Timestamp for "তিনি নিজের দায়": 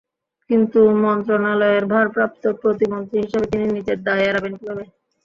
3.51-4.23